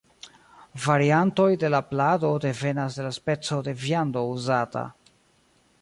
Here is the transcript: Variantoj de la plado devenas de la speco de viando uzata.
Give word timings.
Variantoj 0.85 1.49
de 1.63 1.69
la 1.73 1.81
plado 1.89 2.33
devenas 2.47 2.99
de 3.01 3.07
la 3.09 3.13
speco 3.19 3.61
de 3.69 3.79
viando 3.85 4.25
uzata. 4.35 4.85